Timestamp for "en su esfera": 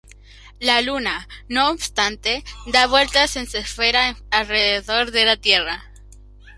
3.35-4.17